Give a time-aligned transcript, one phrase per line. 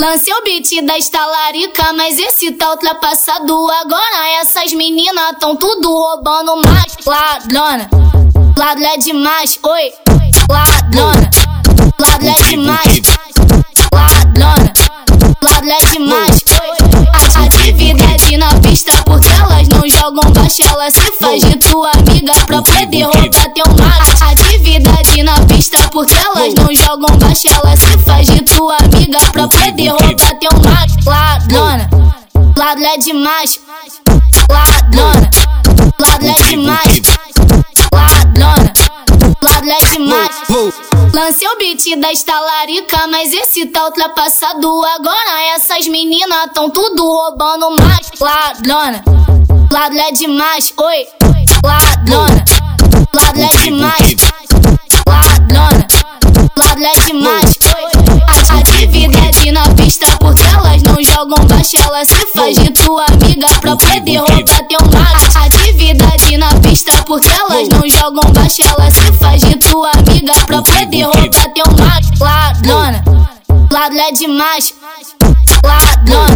[0.00, 3.70] Lance o beat da estalarica, mas esse tá ultrapassado.
[3.70, 6.96] Agora essas meninas tão tudo roubando mais.
[7.06, 7.88] Ladrona,
[8.92, 9.92] é demais, oi.
[10.48, 10.75] Ladrona,
[20.16, 20.62] elas não jogam baixo.
[20.62, 24.24] Ela se faz de tua amiga pra poder roubar teu macho.
[24.24, 27.48] Atividade na pista, porque elas não jogam baixo.
[27.48, 30.96] Ela se faz de tua amiga pra poder roubar teu macho.
[31.06, 31.90] Ladrona,
[32.56, 33.60] ladrona é demais.
[34.50, 35.30] Ladrona,
[35.98, 37.02] ladrona é demais.
[37.92, 38.72] Ladrona,
[39.42, 40.36] ladrona é demais.
[41.12, 44.84] Lancei o beat da estalarica, mas esse tá ultrapassado.
[44.84, 48.10] Agora essas meninas tão tudo roubando mais.
[48.20, 49.02] Ladrona,
[49.76, 51.06] ladrona é demais, oi.
[51.62, 52.44] Ladrona,
[53.12, 54.16] ladrona é demais.
[55.06, 55.86] Ladrona,
[56.56, 58.58] ladrona é demais, oi.
[58.58, 61.76] Atividade na pista, porque elas não jogam baixo.
[61.76, 65.38] Ela se faz de tua amiga pra poder roubar teu macho.
[65.44, 68.62] Atividade na pista, porque elas não jogam baixo.
[68.62, 72.12] Ela se faz de tua amiga pra poder roubar teu macho.
[72.18, 73.04] Ladrona,
[73.70, 74.74] ladrona é demais.
[75.62, 76.35] Ladrona,